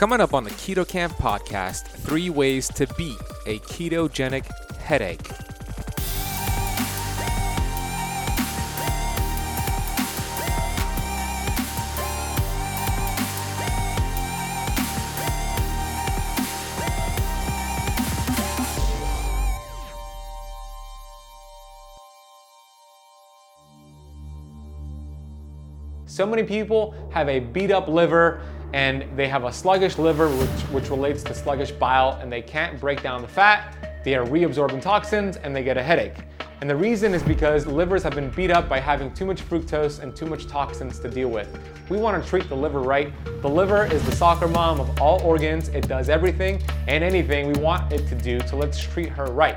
Coming 0.00 0.22
up 0.22 0.32
on 0.32 0.44
the 0.44 0.50
Keto 0.52 0.88
Kamp 0.88 1.12
podcast, 1.18 1.82
three 1.82 2.30
ways 2.30 2.68
to 2.68 2.86
beat 2.96 3.18
a 3.44 3.58
ketogenic 3.58 4.46
headache. 4.78 5.28
So 26.06 26.26
many 26.26 26.42
people 26.44 26.94
have 27.12 27.28
a 27.28 27.40
beat 27.40 27.70
up 27.70 27.86
liver 27.86 28.40
and 28.72 29.04
they 29.16 29.28
have 29.28 29.44
a 29.44 29.52
sluggish 29.52 29.98
liver, 29.98 30.28
which, 30.28 30.60
which 30.72 30.90
relates 30.90 31.22
to 31.24 31.34
sluggish 31.34 31.70
bile, 31.72 32.18
and 32.20 32.32
they 32.32 32.42
can't 32.42 32.80
break 32.80 33.02
down 33.02 33.22
the 33.22 33.28
fat. 33.28 33.74
They 34.04 34.14
are 34.14 34.24
reabsorbing 34.24 34.80
toxins 34.80 35.36
and 35.36 35.54
they 35.54 35.62
get 35.62 35.76
a 35.76 35.82
headache. 35.82 36.16
And 36.60 36.68
the 36.68 36.76
reason 36.76 37.14
is 37.14 37.22
because 37.22 37.66
livers 37.66 38.02
have 38.02 38.14
been 38.14 38.28
beat 38.30 38.50
up 38.50 38.68
by 38.68 38.80
having 38.80 39.12
too 39.14 39.24
much 39.24 39.42
fructose 39.42 40.00
and 40.00 40.14
too 40.14 40.26
much 40.26 40.46
toxins 40.46 40.98
to 41.00 41.08
deal 41.08 41.28
with. 41.28 41.48
We 41.88 41.96
want 41.96 42.22
to 42.22 42.28
treat 42.28 42.48
the 42.50 42.56
liver 42.56 42.80
right. 42.80 43.12
The 43.40 43.48
liver 43.48 43.86
is 43.86 44.04
the 44.04 44.12
soccer 44.12 44.48
mom 44.48 44.78
of 44.78 45.00
all 45.00 45.22
organs. 45.22 45.68
It 45.68 45.88
does 45.88 46.10
everything 46.10 46.62
and 46.86 47.02
anything 47.02 47.50
we 47.50 47.58
want 47.60 47.90
it 47.92 48.06
to 48.08 48.14
do, 48.14 48.46
so 48.46 48.58
let's 48.58 48.78
treat 48.78 49.08
her 49.08 49.26
right. 49.26 49.56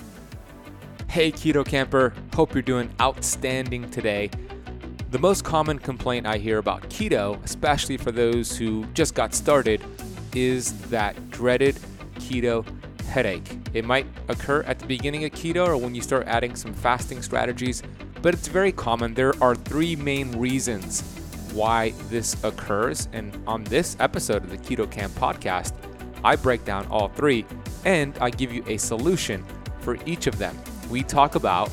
Hey, 1.11 1.29
Keto 1.29 1.65
Kamper, 1.65 2.13
hope 2.33 2.53
you're 2.53 2.61
doing 2.61 2.89
outstanding 3.01 3.91
today. 3.91 4.29
The 5.09 5.19
most 5.19 5.43
common 5.43 5.77
complaint 5.77 6.25
I 6.25 6.37
hear 6.37 6.57
about 6.57 6.83
keto, 6.83 7.37
especially 7.43 7.97
for 7.97 8.13
those 8.13 8.55
who 8.55 8.85
just 8.93 9.13
got 9.13 9.33
started, 9.33 9.83
is 10.33 10.71
that 10.83 11.29
dreaded 11.29 11.77
keto 12.13 12.65
headache. 13.07 13.57
It 13.73 13.83
might 13.83 14.07
occur 14.29 14.61
at 14.61 14.79
the 14.79 14.85
beginning 14.85 15.25
of 15.25 15.31
keto 15.31 15.67
or 15.67 15.75
when 15.75 15.93
you 15.93 16.01
start 16.01 16.27
adding 16.27 16.55
some 16.55 16.73
fasting 16.73 17.21
strategies, 17.21 17.83
but 18.21 18.33
it's 18.33 18.47
very 18.47 18.71
common. 18.71 19.13
There 19.13 19.33
are 19.43 19.53
three 19.53 19.97
main 19.97 20.31
reasons 20.39 21.01
why 21.51 21.89
this 22.07 22.41
occurs, 22.41 23.09
and 23.11 23.37
on 23.47 23.65
this 23.65 23.97
episode 23.99 24.45
of 24.45 24.49
the 24.49 24.57
Keto 24.57 24.89
Kamp 24.89 25.13
podcast, 25.15 25.73
I 26.23 26.37
break 26.37 26.63
down 26.63 26.87
all 26.87 27.09
three 27.09 27.45
and 27.83 28.17
I 28.19 28.29
give 28.29 28.53
you 28.53 28.63
a 28.67 28.77
solution 28.77 29.43
for 29.81 29.97
each 30.05 30.27
of 30.27 30.37
them 30.37 30.57
we 30.91 31.03
talk 31.03 31.35
about 31.35 31.71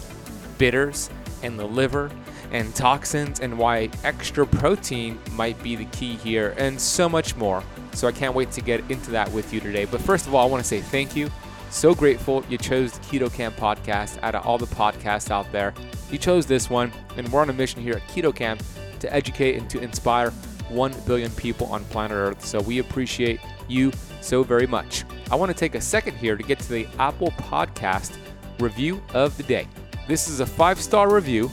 bitters 0.56 1.10
and 1.42 1.58
the 1.58 1.66
liver 1.66 2.10
and 2.50 2.74
toxins 2.74 3.40
and 3.40 3.58
why 3.58 3.90
extra 4.04 4.46
protein 4.46 5.18
might 5.32 5.60
be 5.62 5.76
the 5.76 5.84
key 5.86 6.16
here 6.16 6.54
and 6.56 6.80
so 6.80 7.08
much 7.08 7.36
more. 7.36 7.62
So 7.92 8.08
I 8.08 8.12
can't 8.12 8.34
wait 8.34 8.50
to 8.52 8.60
get 8.60 8.88
into 8.90 9.10
that 9.10 9.30
with 9.32 9.52
you 9.52 9.60
today. 9.60 9.84
But 9.84 10.00
first 10.00 10.26
of 10.26 10.34
all, 10.34 10.46
I 10.46 10.50
want 10.50 10.62
to 10.62 10.68
say 10.68 10.80
thank 10.80 11.14
you. 11.14 11.30
So 11.70 11.94
grateful 11.94 12.44
you 12.48 12.56
chose 12.56 12.92
the 12.92 13.00
Keto 13.00 13.32
Kamp 13.32 13.56
podcast 13.56 14.18
out 14.22 14.34
of 14.34 14.46
all 14.46 14.56
the 14.56 14.66
podcasts 14.66 15.30
out 15.30 15.50
there. 15.52 15.74
You 16.10 16.16
chose 16.16 16.46
this 16.46 16.70
one, 16.70 16.90
and 17.16 17.30
we're 17.30 17.42
on 17.42 17.50
a 17.50 17.52
mission 17.52 17.82
here 17.82 17.94
at 17.94 18.08
Keto 18.08 18.34
Kamp 18.34 18.62
to 19.00 19.12
educate 19.12 19.56
and 19.56 19.68
to 19.68 19.80
inspire 19.80 20.30
1 20.70 20.94
billion 21.06 21.30
people 21.32 21.66
on 21.66 21.84
planet 21.84 22.16
Earth. 22.16 22.44
So 22.44 22.60
we 22.60 22.78
appreciate 22.78 23.40
you 23.68 23.92
so 24.22 24.42
very 24.42 24.66
much. 24.66 25.04
I 25.30 25.34
want 25.34 25.50
to 25.50 25.56
take 25.56 25.74
a 25.74 25.80
second 25.80 26.16
here 26.16 26.36
to 26.36 26.42
get 26.42 26.58
to 26.60 26.68
the 26.70 26.88
Apple 26.98 27.32
Podcast 27.32 28.16
review 28.60 29.02
of 29.14 29.36
the 29.36 29.42
day. 29.42 29.66
This 30.06 30.28
is 30.28 30.40
a 30.40 30.46
five 30.46 30.80
star 30.80 31.12
review 31.12 31.48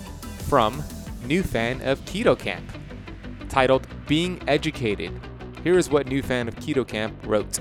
from 0.47 0.83
new 1.25 1.43
fan 1.43 1.81
of 1.81 2.03
Keto 2.05 2.37
Kamp 2.37 2.63
titled 3.49 3.87
Being 4.07 4.41
Educated. 4.47 5.11
Here 5.63 5.77
is 5.77 5.89
what 5.89 6.07
new 6.07 6.21
fan 6.21 6.47
of 6.47 6.55
Keto 6.55 6.87
Kamp 6.87 7.15
wrote 7.25 7.59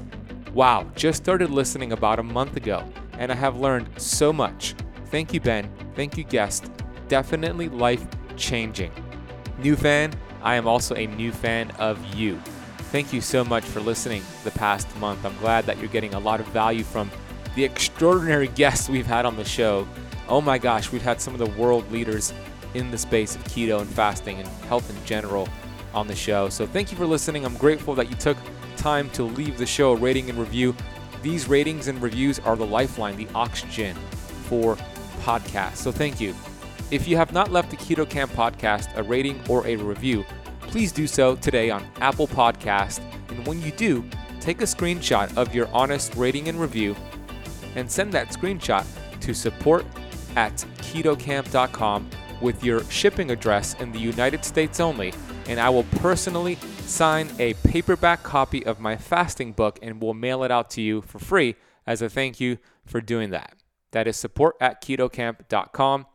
Wow, 0.52 0.86
just 0.94 1.22
started 1.22 1.50
listening 1.50 1.92
about 1.92 2.18
a 2.18 2.22
month 2.22 2.56
ago, 2.56 2.84
and 3.18 3.32
I 3.32 3.34
have 3.34 3.56
learned 3.56 3.88
so 4.00 4.32
much. 4.32 4.74
Thank 5.06 5.34
you, 5.34 5.40
Ben. 5.40 5.68
Thank 5.94 6.16
you, 6.16 6.24
guest. 6.24 6.70
Definitely 7.08 7.68
life 7.68 8.06
changing. 8.36 8.92
New 9.58 9.76
fan, 9.76 10.12
I 10.42 10.56
am 10.56 10.68
also 10.68 10.94
a 10.94 11.06
new 11.06 11.32
fan 11.32 11.70
of 11.72 11.98
you. 12.14 12.38
Thank 12.92 13.12
you 13.12 13.20
so 13.20 13.44
much 13.44 13.64
for 13.64 13.80
listening 13.80 14.22
the 14.44 14.52
past 14.52 14.86
month. 14.98 15.24
I'm 15.24 15.36
glad 15.38 15.64
that 15.66 15.78
you're 15.78 15.88
getting 15.88 16.14
a 16.14 16.18
lot 16.18 16.38
of 16.38 16.46
value 16.48 16.84
from 16.84 17.10
the 17.54 17.64
extraordinary 17.64 18.48
guests 18.48 18.88
we've 18.88 19.06
had 19.06 19.24
on 19.24 19.36
the 19.36 19.44
show. 19.44 19.86
Oh 20.28 20.40
my 20.40 20.58
gosh, 20.58 20.90
we've 20.90 21.02
had 21.02 21.20
some 21.20 21.34
of 21.34 21.38
the 21.38 21.60
world 21.60 21.90
leaders 21.92 22.32
in 22.74 22.90
the 22.90 22.98
space 22.98 23.36
of 23.36 23.44
keto 23.44 23.80
and 23.80 23.88
fasting 23.88 24.38
and 24.38 24.48
health 24.68 24.88
in 24.90 25.06
general 25.06 25.48
on 25.92 26.08
the 26.08 26.16
show. 26.16 26.48
So 26.48 26.66
thank 26.66 26.90
you 26.90 26.98
for 26.98 27.06
listening. 27.06 27.44
I'm 27.44 27.56
grateful 27.56 27.94
that 27.94 28.10
you 28.10 28.16
took 28.16 28.36
time 28.76 29.08
to 29.10 29.22
leave 29.22 29.58
the 29.58 29.66
show 29.66 29.92
a 29.92 29.96
rating 29.96 30.28
and 30.28 30.38
review. 30.38 30.74
These 31.22 31.48
ratings 31.48 31.88
and 31.88 32.02
reviews 32.02 32.38
are 32.40 32.56
the 32.56 32.66
lifeline, 32.66 33.16
the 33.16 33.28
oxygen 33.34 33.96
for 34.48 34.76
podcasts. 35.22 35.76
So 35.76 35.92
thank 35.92 36.20
you. 36.20 36.34
If 36.90 37.08
you 37.08 37.16
have 37.16 37.32
not 37.32 37.50
left 37.50 37.70
the 37.70 37.76
Keto 37.76 38.08
Kamp 38.08 38.32
podcast 38.32 38.94
a 38.96 39.02
rating 39.02 39.40
or 39.48 39.66
a 39.66 39.76
review, 39.76 40.24
please 40.62 40.92
do 40.92 41.06
so 41.06 41.36
today 41.36 41.70
on 41.70 41.86
Apple 42.00 42.26
Podcast. 42.26 43.00
And 43.30 43.46
when 43.46 43.62
you 43.62 43.70
do, 43.70 44.04
take 44.40 44.60
a 44.60 44.64
screenshot 44.64 45.34
of 45.36 45.54
your 45.54 45.68
honest 45.68 46.14
rating 46.16 46.48
and 46.48 46.60
review 46.60 46.94
and 47.76 47.90
send 47.90 48.12
that 48.12 48.28
screenshot 48.28 48.86
to 49.20 49.34
support 49.34 49.84
at 50.36 50.52
ketokamp.com 50.78 52.08
with 52.40 52.62
your 52.62 52.84
shipping 52.84 53.30
address 53.30 53.74
in 53.80 53.92
the 53.92 53.98
United 53.98 54.44
States 54.44 54.80
only, 54.80 55.14
and 55.48 55.58
I 55.58 55.70
will 55.70 55.84
personally 55.96 56.56
sign 56.86 57.30
a 57.38 57.54
paperback 57.54 58.22
copy 58.22 58.64
of 58.66 58.80
my 58.80 58.96
fasting 58.96 59.52
book 59.52 59.78
and 59.82 60.00
will 60.00 60.14
mail 60.14 60.44
it 60.44 60.50
out 60.50 60.70
to 60.70 60.82
you 60.82 61.02
for 61.02 61.18
free 61.18 61.56
as 61.86 62.02
a 62.02 62.08
thank 62.08 62.40
you 62.40 62.58
for 62.84 63.00
doing 63.00 63.30
that. 63.30 63.56
That 63.92 64.06
is 64.06 64.16
support 64.16 64.56
at 64.60 64.82
ketokamp.com. 64.82 66.06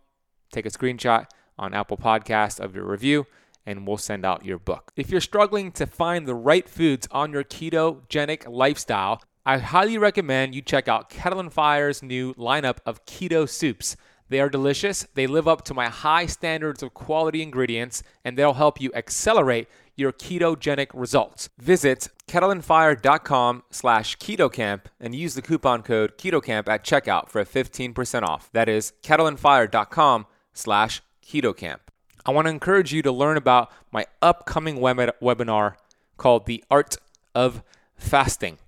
Take 0.51 0.65
a 0.65 0.69
screenshot 0.69 1.27
on 1.57 1.73
Apple 1.73 1.97
Podcast 1.97 2.59
of 2.59 2.75
your 2.75 2.85
review 2.85 3.25
and 3.65 3.85
we'll 3.85 3.97
send 3.97 4.25
out 4.25 4.45
your 4.45 4.57
book. 4.57 4.91
If 4.95 5.11
you're 5.11 5.21
struggling 5.21 5.71
to 5.73 5.85
find 5.85 6.25
the 6.25 6.35
right 6.35 6.67
foods 6.67 7.07
on 7.11 7.31
your 7.31 7.43
ketogenic 7.43 8.49
lifestyle, 8.49 9.21
I 9.45 9.57
highly 9.57 9.97
recommend 9.97 10.53
you 10.53 10.61
check 10.61 10.87
out 10.87 11.09
Kettle 11.09 11.39
and 11.39 11.51
Fire's 11.51 12.03
new 12.03 12.33
lineup 12.35 12.77
of 12.85 13.05
keto 13.05 13.47
soups. 13.47 13.95
They 14.27 14.39
are 14.39 14.49
delicious, 14.49 15.07
they 15.15 15.25
live 15.25 15.47
up 15.47 15.63
to 15.65 15.73
my 15.73 15.87
high 15.87 16.27
standards 16.27 16.83
of 16.83 16.93
quality 16.93 17.41
ingredients, 17.41 18.03
and 18.23 18.37
they'll 18.37 18.53
help 18.53 18.79
you 18.79 18.91
accelerate 18.93 19.67
your 19.95 20.11
ketogenic 20.11 20.87
results. 20.93 21.49
Visit 21.57 22.09
kettleandfire.com 22.27 23.63
slash 23.71 24.17
ketokamp 24.17 24.81
and 24.99 25.15
use 25.15 25.33
the 25.33 25.41
coupon 25.41 25.81
code 25.81 26.17
ketokamp 26.17 26.67
at 26.67 26.85
checkout 26.85 27.29
for 27.29 27.41
a 27.41 27.45
15% 27.45 28.23
off. 28.23 28.49
That 28.53 28.69
is 28.69 28.93
kettleandfire.com 29.01 30.27
slash 30.53 31.01
ketokamp. 31.25 31.79
I 32.25 32.31
want 32.31 32.45
to 32.45 32.51
encourage 32.51 32.93
you 32.93 33.01
to 33.01 33.11
learn 33.11 33.35
about 33.35 33.71
my 33.91 34.05
upcoming 34.21 34.79
web- 34.79 35.15
webinar 35.21 35.75
called 36.17 36.45
The 36.45 36.63
Art 36.69 36.97
of 37.33 37.63
Fasting 37.97 38.59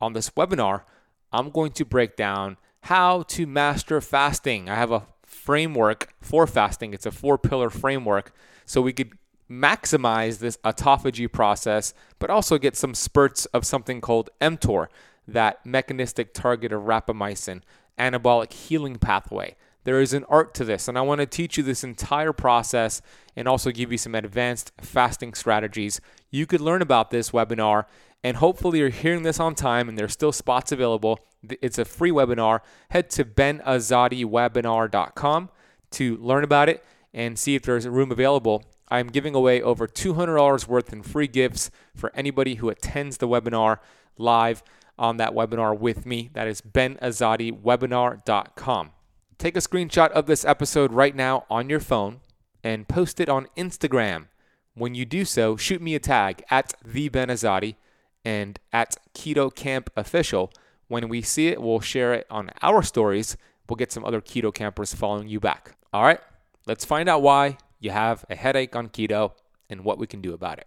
on 0.00 0.12
this 0.12 0.30
webinar, 0.30 0.82
I'm 1.32 1.50
going 1.50 1.72
to 1.72 1.84
break 1.84 2.16
down 2.16 2.56
how 2.82 3.22
to 3.22 3.46
master 3.46 4.00
fasting. 4.00 4.68
I 4.68 4.76
have 4.76 4.92
a 4.92 5.06
framework 5.24 6.14
for 6.20 6.46
fasting, 6.46 6.94
it's 6.94 7.06
a 7.06 7.10
four 7.10 7.38
pillar 7.38 7.70
framework. 7.70 8.32
So 8.64 8.80
we 8.80 8.92
could 8.92 9.12
maximize 9.50 10.38
this 10.38 10.58
autophagy 10.58 11.30
process, 11.30 11.94
but 12.18 12.30
also 12.30 12.58
get 12.58 12.76
some 12.76 12.94
spurts 12.94 13.46
of 13.46 13.66
something 13.66 14.00
called 14.00 14.30
mTOR, 14.40 14.88
that 15.26 15.64
mechanistic 15.64 16.34
target 16.34 16.72
of 16.72 16.82
rapamycin, 16.82 17.62
anabolic 17.98 18.52
healing 18.52 18.96
pathway. 18.96 19.56
There 19.84 20.00
is 20.00 20.12
an 20.12 20.24
art 20.28 20.52
to 20.54 20.64
this, 20.64 20.86
and 20.86 20.98
I 20.98 21.02
want 21.02 21.20
to 21.20 21.26
teach 21.26 21.56
you 21.56 21.62
this 21.62 21.82
entire 21.82 22.34
process 22.34 23.00
and 23.34 23.48
also 23.48 23.70
give 23.70 23.90
you 23.90 23.96
some 23.96 24.14
advanced 24.14 24.72
fasting 24.82 25.32
strategies. 25.32 26.00
You 26.30 26.44
could 26.44 26.60
learn 26.60 26.82
about 26.82 27.10
this 27.10 27.30
webinar 27.30 27.84
and 28.24 28.38
hopefully, 28.38 28.80
you're 28.80 28.88
hearing 28.88 29.22
this 29.22 29.38
on 29.40 29.54
time 29.54 29.88
and 29.88 29.96
there's 29.96 30.12
still 30.12 30.32
spots 30.32 30.72
available. 30.72 31.20
It's 31.62 31.78
a 31.78 31.84
free 31.84 32.10
webinar. 32.10 32.62
Head 32.90 33.10
to 33.10 33.24
benazadiwebinar.com 33.24 35.50
to 35.90 36.16
learn 36.16 36.42
about 36.44 36.68
it 36.68 36.84
and 37.14 37.38
see 37.38 37.54
if 37.54 37.62
there's 37.62 37.84
a 37.84 37.90
room 37.90 38.12
available 38.12 38.64
I'm 38.90 39.08
giving 39.08 39.34
away 39.34 39.60
over 39.60 39.86
$200 39.86 40.66
worth 40.66 40.90
in 40.92 41.02
free 41.02 41.28
gifts 41.28 41.70
for 41.94 42.10
anybody 42.14 42.54
who 42.56 42.70
attends 42.70 43.18
the 43.18 43.28
webinar 43.28 43.78
live 44.16 44.62
on 44.98 45.18
that 45.18 45.34
webinar 45.34 45.78
with 45.78 46.06
me. 46.06 46.30
That 46.32 46.48
is 46.48 46.62
benazadiwebinar.com. 46.62 48.90
Take 49.36 49.56
a 49.56 49.60
screenshot 49.60 50.10
of 50.10 50.24
this 50.26 50.44
episode 50.44 50.92
right 50.92 51.14
now 51.14 51.44
on 51.48 51.70
your 51.70 51.78
phone 51.80 52.20
and 52.64 52.88
post 52.88 53.20
it 53.20 53.28
on 53.28 53.46
Instagram. 53.56 54.26
When 54.74 54.96
you 54.96 55.04
do 55.04 55.24
so, 55.24 55.56
shoot 55.56 55.82
me 55.82 55.94
a 55.94 56.00
tag 56.00 56.42
at 56.50 56.74
the 56.84 57.08
Benazadi 57.10 57.76
and 58.24 58.58
at 58.72 58.96
Keto 59.14 59.54
Kamp 59.54 59.90
Official. 59.96 60.52
When 60.88 61.08
we 61.08 61.22
see 61.22 61.48
it, 61.48 61.60
we'll 61.60 61.80
share 61.80 62.14
it 62.14 62.26
on 62.30 62.50
our 62.62 62.82
stories. 62.82 63.36
We'll 63.68 63.76
get 63.76 63.92
some 63.92 64.04
other 64.04 64.20
keto 64.20 64.52
campers 64.52 64.94
following 64.94 65.28
you 65.28 65.40
back. 65.40 65.76
All 65.92 66.02
right, 66.02 66.20
let's 66.66 66.84
find 66.84 67.08
out 67.08 67.22
why 67.22 67.58
you 67.80 67.90
have 67.90 68.24
a 68.30 68.34
headache 68.34 68.74
on 68.74 68.88
keto 68.88 69.32
and 69.68 69.84
what 69.84 69.98
we 69.98 70.06
can 70.06 70.20
do 70.20 70.32
about 70.32 70.58
it. 70.58 70.66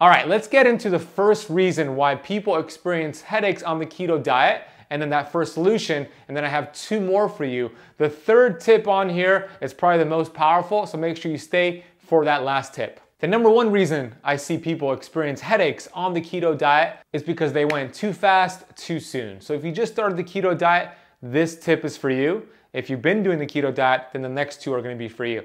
All 0.00 0.08
right, 0.08 0.28
let's 0.28 0.46
get 0.46 0.66
into 0.66 0.90
the 0.90 0.98
first 0.98 1.48
reason 1.48 1.96
why 1.96 2.16
people 2.16 2.56
experience 2.58 3.22
headaches 3.22 3.62
on 3.62 3.78
the 3.78 3.86
keto 3.86 4.22
diet 4.22 4.62
and 4.90 5.00
then 5.00 5.10
that 5.10 5.32
first 5.32 5.54
solution. 5.54 6.06
And 6.28 6.36
then 6.36 6.44
I 6.44 6.48
have 6.48 6.72
two 6.72 7.00
more 7.00 7.28
for 7.28 7.44
you. 7.44 7.70
The 7.98 8.08
third 8.08 8.60
tip 8.60 8.86
on 8.86 9.08
here 9.08 9.48
is 9.60 9.72
probably 9.74 9.98
the 9.98 10.10
most 10.10 10.34
powerful, 10.34 10.86
so 10.86 10.98
make 10.98 11.16
sure 11.16 11.32
you 11.32 11.38
stay 11.38 11.84
for 11.98 12.24
that 12.24 12.44
last 12.44 12.74
tip. 12.74 13.00
The 13.18 13.26
number 13.26 13.48
one 13.48 13.70
reason 13.72 14.14
I 14.22 14.36
see 14.36 14.58
people 14.58 14.92
experience 14.92 15.40
headaches 15.40 15.88
on 15.94 16.12
the 16.12 16.20
keto 16.20 16.56
diet 16.56 16.98
is 17.14 17.22
because 17.22 17.50
they 17.50 17.64
went 17.64 17.94
too 17.94 18.12
fast 18.12 18.64
too 18.76 19.00
soon. 19.00 19.40
So 19.40 19.54
if 19.54 19.64
you 19.64 19.72
just 19.72 19.94
started 19.94 20.18
the 20.18 20.24
keto 20.24 20.56
diet, 20.56 20.90
this 21.22 21.58
tip 21.58 21.82
is 21.86 21.96
for 21.96 22.10
you. 22.10 22.46
If 22.74 22.90
you've 22.90 23.00
been 23.00 23.22
doing 23.22 23.38
the 23.38 23.46
keto 23.46 23.74
diet, 23.74 24.08
then 24.12 24.20
the 24.20 24.28
next 24.28 24.60
two 24.60 24.74
are 24.74 24.82
gonna 24.82 24.96
be 24.96 25.08
for 25.08 25.24
you. 25.24 25.44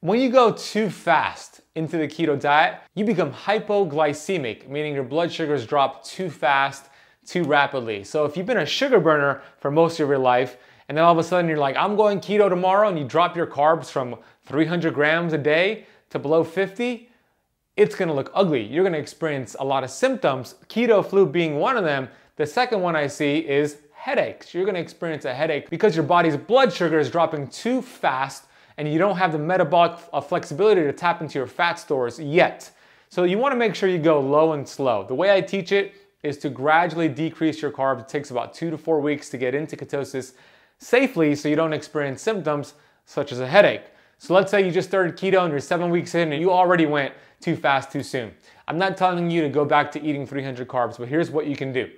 When 0.00 0.20
you 0.20 0.28
go 0.28 0.52
too 0.52 0.90
fast 0.90 1.62
into 1.74 1.96
the 1.96 2.06
keto 2.06 2.38
diet, 2.38 2.80
you 2.94 3.06
become 3.06 3.32
hypoglycemic, 3.32 4.68
meaning 4.68 4.92
your 4.92 5.02
blood 5.02 5.32
sugars 5.32 5.64
drop 5.64 6.04
too 6.04 6.28
fast, 6.28 6.90
too 7.24 7.44
rapidly. 7.44 8.04
So 8.04 8.26
if 8.26 8.36
you've 8.36 8.44
been 8.44 8.58
a 8.58 8.66
sugar 8.66 9.00
burner 9.00 9.40
for 9.58 9.70
most 9.70 9.98
of 10.00 10.08
your 10.10 10.18
life, 10.18 10.58
and 10.90 10.98
then 10.98 11.04
all 11.06 11.12
of 11.12 11.18
a 11.18 11.24
sudden 11.24 11.48
you're 11.48 11.56
like, 11.56 11.76
I'm 11.76 11.96
going 11.96 12.20
keto 12.20 12.50
tomorrow, 12.50 12.88
and 12.88 12.98
you 12.98 13.06
drop 13.06 13.38
your 13.38 13.46
carbs 13.46 13.86
from 13.86 14.16
300 14.44 14.92
grams 14.92 15.32
a 15.32 15.38
day 15.38 15.86
to 16.10 16.18
below 16.18 16.44
50, 16.44 17.08
it's 17.76 17.94
gonna 17.94 18.14
look 18.14 18.30
ugly. 18.34 18.62
You're 18.62 18.84
gonna 18.84 18.98
experience 18.98 19.54
a 19.58 19.64
lot 19.64 19.84
of 19.84 19.90
symptoms, 19.90 20.54
keto 20.68 21.04
flu 21.04 21.26
being 21.26 21.58
one 21.58 21.76
of 21.76 21.84
them. 21.84 22.08
The 22.36 22.46
second 22.46 22.80
one 22.80 22.96
I 22.96 23.06
see 23.06 23.38
is 23.38 23.78
headaches. 23.92 24.54
You're 24.54 24.64
gonna 24.64 24.78
experience 24.78 25.24
a 25.24 25.34
headache 25.34 25.68
because 25.68 25.94
your 25.94 26.04
body's 26.04 26.36
blood 26.36 26.72
sugar 26.72 26.98
is 26.98 27.10
dropping 27.10 27.48
too 27.48 27.82
fast 27.82 28.44
and 28.78 28.90
you 28.90 28.98
don't 28.98 29.16
have 29.16 29.32
the 29.32 29.38
metabolic 29.38 29.98
uh, 30.12 30.20
flexibility 30.20 30.82
to 30.82 30.92
tap 30.92 31.20
into 31.20 31.38
your 31.38 31.46
fat 31.46 31.74
stores 31.74 32.18
yet. 32.18 32.70
So 33.08 33.24
you 33.24 33.38
wanna 33.38 33.56
make 33.56 33.74
sure 33.74 33.88
you 33.88 33.98
go 33.98 34.20
low 34.20 34.52
and 34.52 34.66
slow. 34.66 35.04
The 35.04 35.14
way 35.14 35.34
I 35.34 35.40
teach 35.40 35.72
it 35.72 35.94
is 36.22 36.38
to 36.38 36.48
gradually 36.48 37.08
decrease 37.08 37.60
your 37.60 37.70
carbs. 37.70 38.00
It 38.00 38.08
takes 38.08 38.30
about 38.30 38.54
two 38.54 38.70
to 38.70 38.78
four 38.78 39.00
weeks 39.00 39.28
to 39.30 39.38
get 39.38 39.54
into 39.54 39.76
ketosis 39.76 40.32
safely 40.78 41.34
so 41.34 41.48
you 41.48 41.56
don't 41.56 41.72
experience 41.72 42.22
symptoms 42.22 42.74
such 43.04 43.32
as 43.32 43.40
a 43.40 43.46
headache. 43.46 43.84
So 44.18 44.34
let's 44.34 44.50
say 44.50 44.64
you 44.64 44.70
just 44.70 44.88
started 44.88 45.16
keto 45.16 45.42
and 45.42 45.50
you're 45.50 45.60
seven 45.60 45.90
weeks 45.90 46.14
in 46.14 46.32
and 46.32 46.40
you 46.40 46.50
already 46.50 46.86
went 46.86 47.12
too 47.40 47.54
fast 47.54 47.92
too 47.92 48.02
soon. 48.02 48.32
I'm 48.66 48.78
not 48.78 48.96
telling 48.96 49.30
you 49.30 49.42
to 49.42 49.48
go 49.48 49.64
back 49.64 49.92
to 49.92 50.02
eating 50.02 50.26
300 50.26 50.66
carbs, 50.66 50.98
but 50.98 51.08
here's 51.08 51.30
what 51.30 51.46
you 51.46 51.54
can 51.54 51.72
do. 51.72 51.90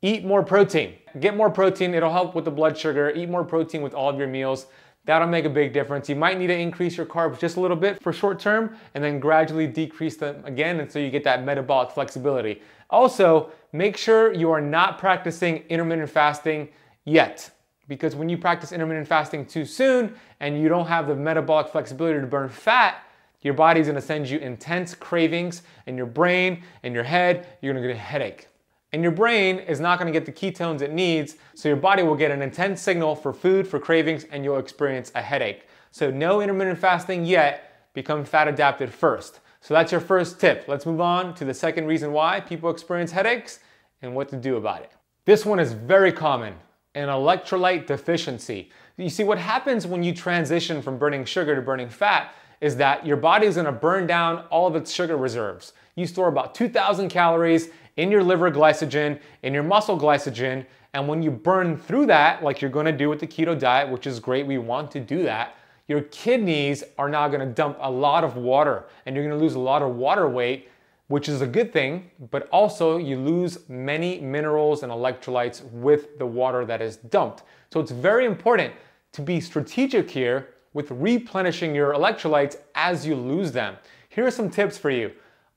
Eat 0.00 0.24
more 0.24 0.42
protein. 0.42 0.94
Get 1.20 1.36
more 1.36 1.50
protein. 1.50 1.92
It'll 1.92 2.12
help 2.12 2.34
with 2.34 2.44
the 2.44 2.50
blood 2.50 2.78
sugar. 2.78 3.10
Eat 3.10 3.28
more 3.28 3.44
protein 3.44 3.82
with 3.82 3.94
all 3.94 4.08
of 4.08 4.18
your 4.18 4.28
meals. 4.28 4.66
That'll 5.04 5.28
make 5.28 5.44
a 5.44 5.50
big 5.50 5.72
difference. 5.72 6.08
You 6.08 6.16
might 6.16 6.38
need 6.38 6.48
to 6.48 6.58
increase 6.58 6.96
your 6.96 7.06
carbs 7.06 7.38
just 7.38 7.56
a 7.56 7.60
little 7.60 7.76
bit 7.76 8.02
for 8.02 8.12
short 8.12 8.38
term 8.38 8.76
and 8.94 9.02
then 9.02 9.18
gradually 9.20 9.66
decrease 9.66 10.16
them 10.16 10.42
again 10.44 10.80
until 10.80 11.02
you 11.02 11.10
get 11.10 11.24
that 11.24 11.44
metabolic 11.44 11.90
flexibility. 11.90 12.62
Also, 12.90 13.50
make 13.72 13.96
sure 13.96 14.32
you 14.32 14.50
are 14.50 14.60
not 14.60 14.98
practicing 14.98 15.58
intermittent 15.68 16.10
fasting 16.10 16.68
yet 17.04 17.50
because 17.88 18.14
when 18.14 18.28
you 18.28 18.36
practice 18.38 18.70
intermittent 18.70 19.08
fasting 19.08 19.46
too 19.46 19.64
soon 19.64 20.14
and 20.40 20.60
you 20.60 20.68
don't 20.68 20.86
have 20.86 21.08
the 21.08 21.16
metabolic 21.16 21.68
flexibility 21.68 22.20
to 22.20 22.26
burn 22.26 22.48
fat, 22.48 23.02
your 23.40 23.54
body's 23.54 23.86
gonna 23.86 24.00
send 24.00 24.28
you 24.28 24.38
intense 24.38 24.94
cravings 24.94 25.62
and 25.86 25.96
your 25.96 26.06
brain 26.06 26.62
and 26.82 26.94
your 26.94 27.04
head, 27.04 27.46
you're 27.60 27.72
gonna 27.72 27.86
get 27.86 27.96
a 27.96 27.98
headache. 27.98 28.48
And 28.92 29.02
your 29.02 29.12
brain 29.12 29.58
is 29.58 29.80
not 29.80 29.98
gonna 29.98 30.10
get 30.10 30.26
the 30.26 30.32
ketones 30.32 30.82
it 30.82 30.92
needs, 30.92 31.36
so 31.54 31.68
your 31.68 31.76
body 31.76 32.02
will 32.02 32.14
get 32.14 32.30
an 32.30 32.42
intense 32.42 32.80
signal 32.80 33.14
for 33.14 33.32
food, 33.32 33.66
for 33.66 33.78
cravings, 33.78 34.24
and 34.30 34.44
you'll 34.44 34.58
experience 34.58 35.12
a 35.14 35.22
headache. 35.22 35.66
So, 35.90 36.10
no 36.10 36.40
intermittent 36.40 36.78
fasting 36.78 37.24
yet, 37.24 37.92
become 37.94 38.24
fat 38.24 38.48
adapted 38.48 38.92
first. 38.92 39.40
So, 39.60 39.74
that's 39.74 39.92
your 39.92 40.00
first 40.00 40.40
tip. 40.40 40.64
Let's 40.68 40.86
move 40.86 41.00
on 41.00 41.34
to 41.34 41.44
the 41.44 41.54
second 41.54 41.86
reason 41.86 42.12
why 42.12 42.40
people 42.40 42.70
experience 42.70 43.12
headaches 43.12 43.60
and 44.02 44.14
what 44.14 44.28
to 44.30 44.36
do 44.36 44.56
about 44.56 44.82
it. 44.82 44.92
This 45.24 45.44
one 45.44 45.60
is 45.60 45.72
very 45.72 46.12
common 46.12 46.54
an 46.94 47.08
electrolyte 47.08 47.86
deficiency. 47.86 48.70
You 48.96 49.08
see, 49.08 49.24
what 49.24 49.38
happens 49.38 49.86
when 49.86 50.02
you 50.02 50.12
transition 50.12 50.82
from 50.82 50.98
burning 50.98 51.24
sugar 51.24 51.54
to 51.54 51.62
burning 51.62 51.88
fat 51.88 52.32
is 52.60 52.76
that 52.76 53.06
your 53.06 53.16
body 53.16 53.46
is 53.46 53.56
gonna 53.56 53.70
burn 53.70 54.06
down 54.06 54.44
all 54.50 54.66
of 54.66 54.74
its 54.74 54.92
sugar 54.92 55.16
reserves. 55.16 55.72
You 55.94 56.06
store 56.06 56.28
about 56.28 56.54
2,000 56.54 57.08
calories 57.08 57.68
in 57.96 58.10
your 58.10 58.22
liver 58.22 58.50
glycogen, 58.50 59.20
in 59.42 59.54
your 59.54 59.62
muscle 59.62 59.98
glycogen, 59.98 60.66
and 60.94 61.06
when 61.06 61.22
you 61.22 61.30
burn 61.30 61.76
through 61.76 62.06
that, 62.06 62.42
like 62.42 62.60
you're 62.60 62.70
gonna 62.70 62.92
do 62.92 63.08
with 63.08 63.20
the 63.20 63.26
keto 63.26 63.58
diet, 63.58 63.88
which 63.88 64.06
is 64.06 64.18
great, 64.18 64.46
we 64.46 64.58
want 64.58 64.90
to 64.92 65.00
do 65.00 65.22
that, 65.22 65.54
your 65.86 66.02
kidneys 66.02 66.82
are 66.98 67.08
now 67.08 67.28
gonna 67.28 67.46
dump 67.46 67.76
a 67.80 67.90
lot 67.90 68.24
of 68.24 68.36
water 68.36 68.84
and 69.06 69.14
you're 69.14 69.24
gonna 69.24 69.40
lose 69.40 69.54
a 69.54 69.60
lot 69.60 69.82
of 69.82 69.94
water 69.94 70.28
weight, 70.28 70.68
which 71.08 71.28
is 71.28 71.40
a 71.40 71.46
good 71.46 71.72
thing, 71.72 72.10
but 72.30 72.48
also 72.50 72.98
you 72.98 73.18
lose 73.18 73.68
many 73.68 74.20
minerals 74.20 74.82
and 74.82 74.92
electrolytes 74.92 75.62
with 75.72 76.18
the 76.18 76.26
water 76.26 76.64
that 76.64 76.80
is 76.80 76.96
dumped. 76.96 77.42
So 77.72 77.80
it's 77.80 77.90
very 77.90 78.24
important 78.24 78.72
to 79.12 79.22
be 79.22 79.40
strategic 79.40 80.10
here 80.10 80.48
with 80.74 80.90
replenishing 80.90 81.74
your 81.74 81.94
electrolytes 81.94 82.56
as 82.74 83.06
you 83.06 83.14
lose 83.14 83.52
them. 83.52 83.76
Here 84.10 84.26
are 84.26 84.30
some 84.30 84.50
tips 84.50 84.76
for 84.76 84.90
you. 84.90 85.12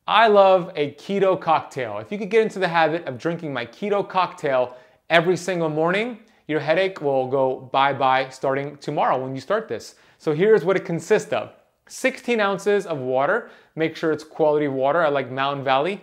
I 0.07 0.27
love 0.27 0.71
a 0.75 0.93
keto 0.93 1.39
cocktail. 1.39 1.99
If 1.99 2.11
you 2.11 2.17
could 2.17 2.29
get 2.29 2.41
into 2.41 2.59
the 2.59 2.67
habit 2.67 3.05
of 3.05 3.17
drinking 3.17 3.53
my 3.53 3.65
keto 3.65 4.07
cocktail 4.07 4.77
every 5.09 5.37
single 5.37 5.69
morning, 5.69 6.19
your 6.47 6.59
headache 6.59 7.01
will 7.01 7.27
go 7.27 7.69
bye 7.71 7.93
bye 7.93 8.29
starting 8.29 8.77
tomorrow 8.77 9.21
when 9.21 9.35
you 9.35 9.41
start 9.41 9.67
this. 9.67 9.95
So 10.17 10.33
here's 10.33 10.63
what 10.63 10.75
it 10.75 10.85
consists 10.85 11.31
of 11.33 11.53
16 11.87 12.39
ounces 12.39 12.85
of 12.85 12.99
water. 12.99 13.49
Make 13.75 13.95
sure 13.95 14.11
it's 14.11 14.23
quality 14.23 14.67
water. 14.67 15.01
I 15.01 15.09
like 15.09 15.31
Mountain 15.31 15.63
Valley. 15.63 16.01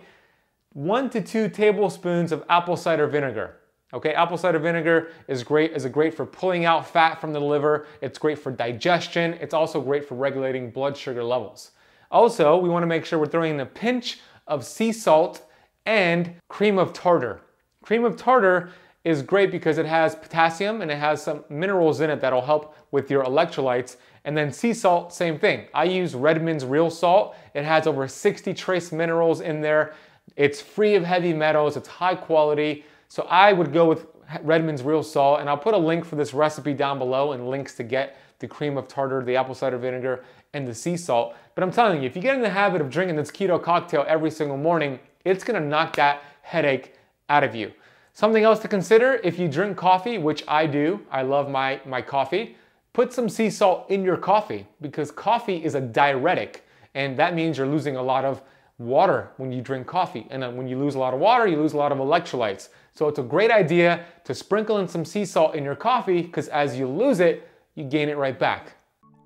One 0.73 1.09
to 1.09 1.21
two 1.21 1.49
tablespoons 1.49 2.31
of 2.31 2.43
apple 2.49 2.77
cider 2.77 3.07
vinegar. 3.07 3.55
Okay, 3.91 4.13
apple 4.13 4.37
cider 4.37 4.59
vinegar 4.59 5.11
is 5.27 5.43
great, 5.43 5.71
is 5.71 5.83
great 5.87 6.13
for 6.13 6.25
pulling 6.25 6.65
out 6.65 6.87
fat 6.87 7.19
from 7.19 7.33
the 7.33 7.39
liver. 7.39 7.87
It's 8.01 8.19
great 8.19 8.37
for 8.37 8.51
digestion. 8.51 9.33
It's 9.41 9.53
also 9.53 9.81
great 9.81 10.07
for 10.07 10.13
regulating 10.13 10.69
blood 10.69 10.95
sugar 10.95 11.23
levels. 11.23 11.71
Also, 12.11 12.57
we 12.57 12.69
wanna 12.69 12.85
make 12.85 13.03
sure 13.03 13.17
we're 13.17 13.25
throwing 13.25 13.55
in 13.55 13.59
a 13.61 13.65
pinch 13.65 14.19
of 14.47 14.63
sea 14.63 14.91
salt 14.91 15.43
and 15.85 16.35
cream 16.49 16.77
of 16.77 16.93
tartar. 16.93 17.41
Cream 17.81 18.05
of 18.05 18.15
tartar 18.15 18.69
is 19.03 19.21
great 19.21 19.51
because 19.51 19.77
it 19.77 19.85
has 19.85 20.15
potassium 20.15 20.81
and 20.81 20.91
it 20.91 20.97
has 20.97 21.23
some 21.23 21.43
minerals 21.49 22.01
in 22.01 22.09
it 22.09 22.19
that'll 22.19 22.41
help 22.41 22.75
with 22.91 23.09
your 23.09 23.23
electrolytes. 23.23 23.95
And 24.25 24.35
then 24.35 24.51
sea 24.51 24.73
salt, 24.73 25.13
same 25.13 25.39
thing. 25.39 25.67
I 25.73 25.85
use 25.85 26.13
Redmond's 26.13 26.65
Real 26.65 26.89
Salt. 26.89 27.35
It 27.53 27.63
has 27.63 27.87
over 27.87 28.07
60 28.07 28.53
trace 28.53 28.91
minerals 28.91 29.41
in 29.41 29.61
there. 29.61 29.93
It's 30.35 30.61
free 30.61 30.95
of 30.95 31.03
heavy 31.03 31.33
metals, 31.33 31.77
it's 31.77 31.87
high 31.87 32.15
quality. 32.15 32.85
So 33.07 33.23
I 33.29 33.53
would 33.53 33.73
go 33.73 33.87
with 33.87 34.05
Redmond's 34.41 34.83
Real 34.83 35.01
Salt, 35.01 35.39
and 35.39 35.49
I'll 35.49 35.57
put 35.57 35.73
a 35.73 35.77
link 35.77 36.05
for 36.05 36.15
this 36.15 36.33
recipe 36.33 36.73
down 36.73 36.99
below 36.99 37.31
and 37.31 37.49
links 37.49 37.73
to 37.75 37.83
get 37.83 38.17
the 38.37 38.47
cream 38.47 38.77
of 38.77 38.87
tartar, 38.87 39.23
the 39.23 39.35
apple 39.35 39.55
cider 39.55 39.77
vinegar, 39.77 40.23
and 40.53 40.67
the 40.67 40.73
sea 40.73 40.95
salt. 40.95 41.35
But 41.55 41.63
I'm 41.63 41.71
telling 41.71 42.01
you, 42.01 42.07
if 42.07 42.15
you 42.15 42.21
get 42.21 42.35
in 42.35 42.41
the 42.41 42.49
habit 42.49 42.81
of 42.81 42.89
drinking 42.89 43.15
this 43.15 43.31
keto 43.31 43.61
cocktail 43.61 44.05
every 44.07 44.31
single 44.31 44.57
morning, 44.57 44.99
it's 45.25 45.43
gonna 45.43 45.59
knock 45.59 45.95
that 45.95 46.21
headache 46.41 46.95
out 47.27 47.43
of 47.43 47.55
you. 47.55 47.71
Something 48.19 48.43
else 48.43 48.59
to 48.59 48.67
consider 48.67 49.21
if 49.23 49.39
you 49.39 49.47
drink 49.47 49.77
coffee, 49.77 50.17
which 50.17 50.43
I 50.45 50.65
do, 50.67 50.99
I 51.09 51.21
love 51.21 51.49
my, 51.49 51.79
my 51.85 52.01
coffee, 52.01 52.57
put 52.91 53.13
some 53.13 53.29
sea 53.29 53.49
salt 53.49 53.89
in 53.89 54.03
your 54.03 54.17
coffee 54.17 54.67
because 54.81 55.09
coffee 55.09 55.63
is 55.63 55.73
a 55.73 55.79
diuretic, 55.79 56.67
and 56.95 57.17
that 57.17 57.33
means 57.33 57.57
you're 57.57 57.65
losing 57.65 57.95
a 57.95 58.03
lot 58.03 58.25
of 58.25 58.41
water 58.77 59.29
when 59.37 59.53
you 59.53 59.61
drink 59.61 59.87
coffee. 59.87 60.27
And 60.31 60.43
uh, 60.43 60.51
when 60.51 60.67
you 60.67 60.77
lose 60.77 60.95
a 60.95 60.99
lot 60.99 61.13
of 61.13 61.21
water, 61.21 61.47
you 61.47 61.55
lose 61.55 61.71
a 61.71 61.77
lot 61.77 61.93
of 61.93 61.97
electrolytes. 61.99 62.67
So 62.91 63.07
it's 63.07 63.19
a 63.19 63.23
great 63.23 63.51
idea 63.51 64.03
to 64.25 64.35
sprinkle 64.35 64.79
in 64.79 64.89
some 64.89 65.05
sea 65.05 65.23
salt 65.23 65.55
in 65.55 65.63
your 65.63 65.77
coffee 65.77 66.21
because 66.21 66.49
as 66.49 66.77
you 66.77 66.89
lose 66.89 67.21
it, 67.21 67.47
you 67.75 67.85
gain 67.85 68.09
it 68.09 68.17
right 68.17 68.37
back. 68.37 68.73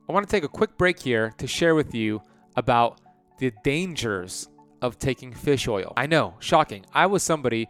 I 0.08 0.14
want 0.14 0.28
to 0.28 0.32
take 0.32 0.44
a 0.44 0.48
quick 0.48 0.78
break 0.78 1.00
here 1.00 1.34
to 1.40 1.48
share 1.48 1.74
with 1.74 1.96
you 1.96 2.22
about 2.56 3.02
the 3.40 3.52
dangers 3.64 4.50
of 4.84 5.00
taking 5.00 5.34
fish 5.34 5.68
oil. 5.68 5.94
I 5.98 6.06
know, 6.06 6.36
shocking. 6.38 6.86
I 6.94 7.08
was 7.08 7.24
somebody 7.24 7.70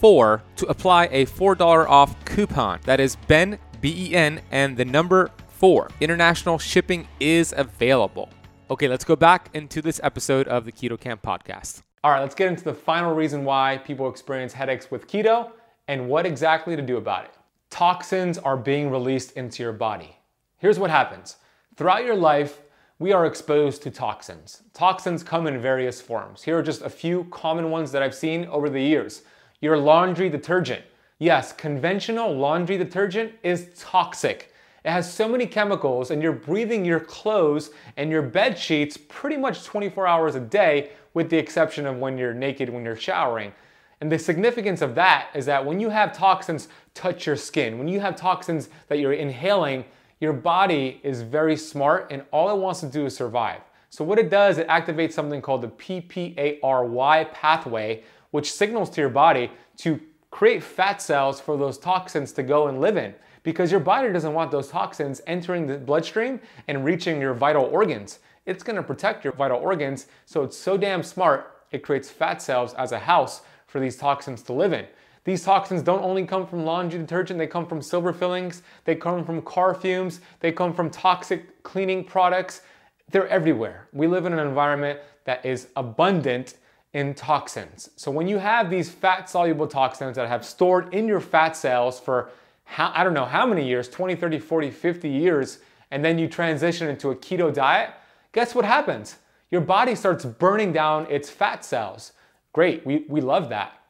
BEN4 0.00 0.40
to 0.56 0.66
apply 0.66 1.06
a 1.06 1.26
$4 1.26 1.88
off 1.88 2.24
coupon. 2.24 2.80
That 2.84 3.00
is 3.00 3.16
BEN, 3.26 3.58
B 3.80 4.10
E 4.10 4.14
N, 4.14 4.40
and 4.50 4.76
the 4.76 4.84
number 4.84 5.30
4. 5.48 5.90
International 6.00 6.58
shipping 6.58 7.08
is 7.20 7.54
available. 7.56 8.28
Okay, 8.70 8.88
let's 8.88 9.04
go 9.04 9.16
back 9.16 9.50
into 9.54 9.80
this 9.80 10.00
episode 10.02 10.46
of 10.48 10.64
the 10.64 10.72
Keto 10.72 10.98
Kamp 10.98 11.22
podcast. 11.22 11.82
All 12.04 12.12
right, 12.12 12.20
let's 12.20 12.34
get 12.34 12.48
into 12.48 12.64
the 12.64 12.74
final 12.74 13.14
reason 13.14 13.44
why 13.44 13.78
people 13.84 14.08
experience 14.08 14.52
headaches 14.52 14.90
with 14.90 15.08
keto 15.08 15.50
and 15.88 16.08
what 16.08 16.26
exactly 16.26 16.76
to 16.76 16.82
do 16.82 16.96
about 16.96 17.24
it. 17.24 17.32
Toxins 17.70 18.38
are 18.38 18.56
being 18.56 18.90
released 18.90 19.32
into 19.32 19.62
your 19.62 19.72
body. 19.72 20.16
Here's 20.58 20.78
what 20.78 20.90
happens 20.90 21.36
throughout 21.76 22.04
your 22.04 22.16
life, 22.16 22.60
we 22.98 23.12
are 23.12 23.26
exposed 23.26 23.82
to 23.82 23.90
toxins. 23.90 24.62
Toxins 24.74 25.22
come 25.22 25.46
in 25.46 25.60
various 25.60 26.00
forms. 26.00 26.42
Here 26.42 26.58
are 26.58 26.62
just 26.62 26.82
a 26.82 26.90
few 26.90 27.24
common 27.30 27.70
ones 27.70 27.92
that 27.92 28.02
I've 28.02 28.14
seen 28.14 28.46
over 28.46 28.68
the 28.68 28.82
years. 28.82 29.22
Your 29.60 29.76
laundry 29.76 30.28
detergent. 30.28 30.84
Yes, 31.18 31.52
conventional 31.52 32.32
laundry 32.32 32.78
detergent 32.78 33.32
is 33.42 33.70
toxic. 33.76 34.54
It 34.84 34.90
has 34.90 35.12
so 35.12 35.28
many 35.28 35.46
chemicals, 35.46 36.12
and 36.12 36.22
you're 36.22 36.32
breathing 36.32 36.84
your 36.84 37.00
clothes 37.00 37.70
and 37.96 38.08
your 38.08 38.22
bed 38.22 38.56
sheets 38.56 38.96
pretty 39.08 39.36
much 39.36 39.64
24 39.64 40.06
hours 40.06 40.36
a 40.36 40.40
day, 40.40 40.90
with 41.12 41.28
the 41.28 41.36
exception 41.36 41.86
of 41.86 41.96
when 41.96 42.16
you're 42.16 42.34
naked 42.34 42.68
when 42.68 42.84
you're 42.84 42.94
showering. 42.94 43.52
And 44.00 44.12
the 44.12 44.18
significance 44.18 44.80
of 44.80 44.94
that 44.94 45.30
is 45.34 45.44
that 45.46 45.66
when 45.66 45.80
you 45.80 45.88
have 45.88 46.16
toxins 46.16 46.68
touch 46.94 47.26
your 47.26 47.34
skin, 47.34 47.78
when 47.78 47.88
you 47.88 47.98
have 47.98 48.14
toxins 48.14 48.68
that 48.86 49.00
you're 49.00 49.12
inhaling, 49.12 49.84
your 50.20 50.32
body 50.32 51.00
is 51.02 51.22
very 51.22 51.56
smart 51.56 52.06
and 52.12 52.22
all 52.30 52.56
it 52.56 52.60
wants 52.60 52.78
to 52.80 52.86
do 52.86 53.06
is 53.06 53.16
survive. 53.16 53.62
So 53.90 54.04
what 54.04 54.18
it 54.18 54.30
does, 54.30 54.58
it 54.58 54.68
activates 54.68 55.14
something 55.14 55.42
called 55.42 55.62
the 55.62 55.68
PPARY 55.68 57.32
pathway, 57.32 58.04
which 58.30 58.52
signals 58.52 58.90
to 58.90 59.00
your 59.00 59.10
body 59.10 59.50
to 59.78 60.00
create 60.30 60.62
fat 60.62 61.00
cells 61.00 61.40
for 61.40 61.56
those 61.56 61.78
toxins 61.78 62.32
to 62.32 62.42
go 62.42 62.68
and 62.68 62.80
live 62.80 62.96
in 62.96 63.14
because 63.42 63.70
your 63.70 63.80
body 63.80 64.12
doesn't 64.12 64.34
want 64.34 64.50
those 64.50 64.68
toxins 64.68 65.20
entering 65.26 65.66
the 65.66 65.78
bloodstream 65.78 66.40
and 66.66 66.84
reaching 66.84 67.20
your 67.20 67.34
vital 67.34 67.64
organs. 67.64 68.18
It's 68.46 68.62
gonna 68.62 68.82
protect 68.82 69.24
your 69.24 69.32
vital 69.32 69.58
organs, 69.58 70.06
so 70.26 70.42
it's 70.42 70.56
so 70.56 70.76
damn 70.76 71.02
smart, 71.02 71.64
it 71.70 71.82
creates 71.82 72.10
fat 72.10 72.42
cells 72.42 72.74
as 72.74 72.92
a 72.92 72.98
house 72.98 73.42
for 73.66 73.80
these 73.80 73.96
toxins 73.96 74.42
to 74.42 74.52
live 74.52 74.72
in. 74.72 74.86
These 75.24 75.44
toxins 75.44 75.82
don't 75.82 76.02
only 76.02 76.24
come 76.24 76.46
from 76.46 76.64
laundry 76.64 76.98
detergent, 76.98 77.38
they 77.38 77.46
come 77.46 77.66
from 77.66 77.82
silver 77.82 78.12
fillings, 78.12 78.62
they 78.84 78.94
come 78.94 79.24
from 79.24 79.42
car 79.42 79.74
fumes, 79.74 80.20
they 80.40 80.52
come 80.52 80.72
from 80.72 80.90
toxic 80.90 81.62
cleaning 81.62 82.04
products. 82.04 82.62
They're 83.10 83.28
everywhere. 83.28 83.88
We 83.92 84.06
live 84.06 84.24
in 84.24 84.32
an 84.32 84.46
environment 84.46 85.00
that 85.24 85.44
is 85.44 85.68
abundant 85.76 86.54
in 86.92 87.14
toxins. 87.14 87.90
So 87.96 88.10
when 88.10 88.26
you 88.28 88.38
have 88.38 88.70
these 88.70 88.90
fat 88.90 89.28
soluble 89.28 89.66
toxins 89.66 90.16
that 90.16 90.28
have 90.28 90.44
stored 90.44 90.94
in 90.94 91.06
your 91.06 91.20
fat 91.20 91.56
cells 91.56 92.00
for 92.00 92.30
how, 92.64 92.92
I 92.94 93.04
don't 93.04 93.14
know 93.14 93.24
how 93.24 93.46
many 93.46 93.66
years 93.66 93.88
20, 93.88 94.14
30, 94.16 94.38
40, 94.38 94.70
50 94.70 95.08
years 95.08 95.58
and 95.90 96.04
then 96.04 96.18
you 96.18 96.28
transition 96.28 96.88
into 96.88 97.10
a 97.10 97.16
keto 97.16 97.52
diet, 97.52 97.90
guess 98.32 98.54
what 98.54 98.64
happens? 98.64 99.16
Your 99.50 99.60
body 99.60 99.94
starts 99.94 100.24
burning 100.24 100.72
down 100.72 101.06
its 101.10 101.30
fat 101.30 101.64
cells. 101.64 102.12
Great, 102.52 102.84
we, 102.84 103.04
we 103.08 103.20
love 103.20 103.48
that. 103.48 103.80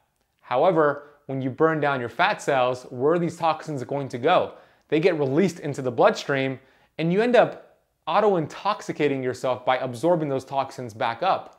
However, 0.41 1.03
when 1.25 1.41
you 1.41 1.49
burn 1.49 1.79
down 1.79 1.99
your 1.99 2.09
fat 2.09 2.41
cells, 2.41 2.83
where 2.89 3.13
are 3.13 3.19
these 3.19 3.37
toxins 3.37 3.83
going 3.83 4.09
to 4.09 4.17
go? 4.17 4.53
They 4.87 4.99
get 4.99 5.19
released 5.19 5.59
into 5.59 5.81
the 5.81 5.91
bloodstream 5.91 6.59
and 6.97 7.13
you 7.13 7.21
end 7.21 7.35
up 7.35 7.77
auto 8.07 8.37
intoxicating 8.37 9.21
yourself 9.21 9.65
by 9.65 9.77
absorbing 9.77 10.29
those 10.29 10.43
toxins 10.43 10.93
back 10.93 11.21
up. 11.21 11.58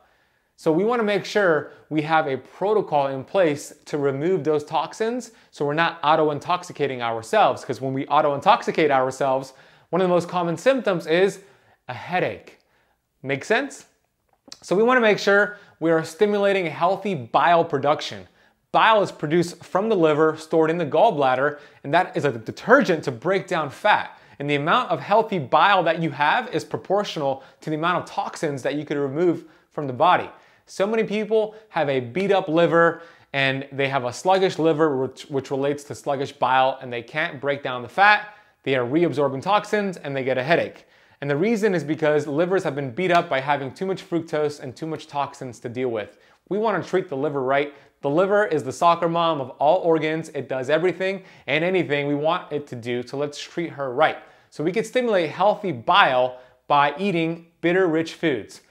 So, 0.61 0.71
we 0.71 0.83
wanna 0.83 1.01
make 1.01 1.25
sure 1.25 1.71
we 1.89 2.03
have 2.03 2.27
a 2.27 2.37
protocol 2.37 3.07
in 3.07 3.23
place 3.23 3.73
to 3.85 3.97
remove 3.97 4.43
those 4.43 4.63
toxins 4.63 5.31
so 5.49 5.65
we're 5.65 5.73
not 5.73 5.99
auto 6.03 6.29
intoxicating 6.29 7.01
ourselves. 7.01 7.63
Because 7.63 7.81
when 7.81 7.93
we 7.93 8.05
auto 8.05 8.35
intoxicate 8.35 8.91
ourselves, 8.91 9.53
one 9.89 10.03
of 10.03 10.07
the 10.07 10.13
most 10.13 10.29
common 10.29 10.55
symptoms 10.57 11.07
is 11.07 11.39
a 11.87 11.95
headache. 11.95 12.59
Make 13.23 13.43
sense? 13.43 13.87
So, 14.61 14.75
we 14.75 14.83
wanna 14.83 15.01
make 15.01 15.17
sure 15.17 15.57
we 15.79 15.89
are 15.89 16.03
stimulating 16.03 16.67
healthy 16.67 17.15
bile 17.15 17.65
production. 17.65 18.27
Bile 18.71 19.01
is 19.01 19.11
produced 19.11 19.65
from 19.65 19.89
the 19.89 19.95
liver, 19.95 20.37
stored 20.37 20.69
in 20.69 20.77
the 20.77 20.85
gallbladder, 20.85 21.57
and 21.83 21.91
that 21.91 22.15
is 22.15 22.23
a 22.23 22.33
detergent 22.33 23.03
to 23.05 23.11
break 23.11 23.47
down 23.47 23.71
fat. 23.71 24.15
And 24.37 24.47
the 24.47 24.57
amount 24.57 24.91
of 24.91 24.99
healthy 24.99 25.39
bile 25.39 25.81
that 25.81 26.03
you 26.03 26.11
have 26.11 26.53
is 26.53 26.63
proportional 26.63 27.41
to 27.61 27.71
the 27.71 27.77
amount 27.77 28.03
of 28.03 28.05
toxins 28.05 28.61
that 28.61 28.75
you 28.75 28.85
could 28.85 28.97
remove 28.97 29.45
from 29.71 29.87
the 29.87 29.93
body. 29.93 30.29
So 30.65 30.87
many 30.87 31.03
people 31.03 31.55
have 31.69 31.89
a 31.89 31.99
beat 31.99 32.31
up 32.31 32.47
liver 32.47 33.01
and 33.33 33.67
they 33.71 33.87
have 33.87 34.05
a 34.05 34.13
sluggish 34.13 34.59
liver, 34.59 34.97
which, 34.97 35.23
which 35.23 35.51
relates 35.51 35.83
to 35.85 35.95
sluggish 35.95 36.33
bile, 36.33 36.77
and 36.81 36.91
they 36.91 37.01
can't 37.01 37.39
break 37.39 37.63
down 37.63 37.81
the 37.81 37.89
fat. 37.89 38.35
They 38.63 38.75
are 38.75 38.85
reabsorbing 38.85 39.41
toxins 39.41 39.97
and 39.97 40.15
they 40.15 40.23
get 40.23 40.37
a 40.37 40.43
headache. 40.43 40.85
And 41.21 41.29
the 41.29 41.37
reason 41.37 41.75
is 41.75 41.83
because 41.83 42.27
livers 42.27 42.63
have 42.63 42.75
been 42.75 42.91
beat 42.91 43.11
up 43.11 43.29
by 43.29 43.39
having 43.39 43.71
too 43.73 43.85
much 43.85 44.07
fructose 44.07 44.59
and 44.59 44.75
too 44.75 44.87
much 44.87 45.07
toxins 45.07 45.59
to 45.59 45.69
deal 45.69 45.89
with. 45.89 46.17
We 46.49 46.57
want 46.57 46.83
to 46.83 46.89
treat 46.89 47.09
the 47.09 47.15
liver 47.15 47.41
right. 47.41 47.73
The 48.01 48.09
liver 48.09 48.45
is 48.45 48.63
the 48.63 48.71
soccer 48.73 49.07
mom 49.07 49.39
of 49.39 49.51
all 49.51 49.77
organs. 49.79 50.29
It 50.29 50.49
does 50.49 50.69
everything 50.69 51.23
and 51.47 51.63
anything 51.63 52.07
we 52.07 52.15
want 52.15 52.51
it 52.51 52.65
to 52.67 52.75
do, 52.75 53.05
so 53.05 53.17
let's 53.17 53.39
treat 53.39 53.69
her 53.69 53.93
right. 53.93 54.17
So 54.49 54.63
we 54.63 54.71
can 54.71 54.83
stimulate 54.83 55.29
healthy 55.29 55.71
bile 55.71 56.39
by 56.67 56.95
eating 56.97 57.47
bitter 57.61 57.87
rich 57.87 58.15
foods. 58.15 58.61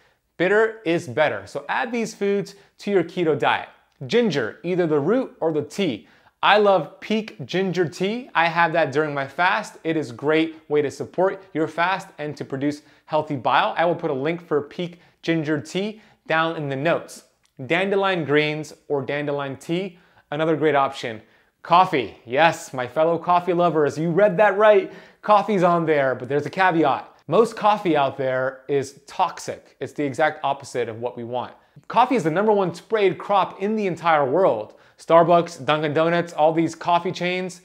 Bitter 0.41 0.81
is 0.87 1.07
better, 1.07 1.47
so 1.47 1.67
add 1.69 1.93
these 1.93 2.15
foods 2.15 2.55
to 2.79 2.91
your 2.91 3.05
keto 3.05 3.39
diet. 3.39 3.69
Ginger, 4.07 4.59
either 4.63 4.87
the 4.87 4.99
root 4.99 5.37
or 5.39 5.53
the 5.53 5.61
tea. 5.61 6.09
I 6.43 6.57
love 6.57 6.99
Pique 6.99 7.45
Ginger 7.45 7.87
Tea. 7.87 8.31
I 8.35 8.47
have 8.47 8.73
that 8.73 8.91
during 8.91 9.13
my 9.13 9.29
fast. 9.29 9.77
It 9.85 9.99
is 9.99 10.09
a 10.09 10.15
great 10.15 10.59
way 10.71 10.81
to 10.81 10.91
support 10.91 11.45
your 11.53 11.69
fast 11.69 12.09
and 12.17 12.35
to 12.39 12.47
produce 12.47 12.81
healthy 13.05 13.37
bile. 13.37 13.75
I 13.77 13.85
will 13.85 13.95
put 13.95 14.11
a 14.11 14.15
link 14.15 14.41
for 14.41 14.63
Pique 14.63 15.01
Ginger 15.21 15.61
Tea 15.61 16.01
down 16.27 16.57
in 16.57 16.71
the 16.71 16.77
notes. 16.77 17.25
Dandelion 17.67 18.25
greens 18.25 18.73
or 18.89 19.03
dandelion 19.03 19.57
tea, 19.57 19.99
another 20.31 20.57
great 20.57 20.75
option. 20.75 21.21
Coffee, 21.63 22.17
yes, 22.25 22.73
my 22.73 22.87
fellow 22.87 23.19
coffee 23.19 23.53
lovers, 23.53 23.99
you 23.99 24.11
read 24.11 24.39
that 24.39 24.57
right. 24.57 24.91
Coffee's 25.21 25.63
on 25.63 25.85
there, 25.85 26.15
but 26.15 26.31
there's 26.31 26.47
a 26.47 26.51
caveat. 26.51 27.10
Most 27.31 27.55
coffee 27.55 27.97
out 27.97 28.19
there 28.19 28.63
is 28.67 29.03
toxic. 29.07 29.77
It's 29.79 29.93
the 29.93 30.03
exact 30.03 30.41
opposite 30.43 30.89
of 30.89 30.99
what 30.99 31.17
we 31.17 31.23
want. 31.23 31.55
Coffee 31.87 32.17
is 32.17 32.25
the 32.25 32.31
number 32.33 32.51
one 32.51 32.75
sprayed 32.75 33.19
crop 33.19 33.63
in 33.63 33.77
the 33.77 33.87
entire 33.87 34.29
world. 34.29 34.75
Starbucks, 34.99 35.65
Dunkin' 35.65 35.95
Donuts, 35.95 36.33
all 36.33 36.53
these 36.53 36.75
coffee 36.75 37.13
chains, 37.13 37.61